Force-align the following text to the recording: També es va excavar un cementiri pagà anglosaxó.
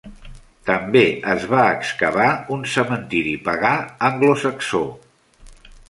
També 0.69 1.03
es 1.33 1.43
va 1.51 1.65
excavar 1.75 2.31
un 2.57 2.65
cementiri 2.77 3.37
pagà 3.51 3.75
anglosaxó. 4.11 4.85